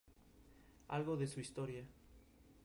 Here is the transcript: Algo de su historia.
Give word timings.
Algo 0.87 1.15
de 1.15 1.27
su 1.27 1.39
historia. 1.41 1.85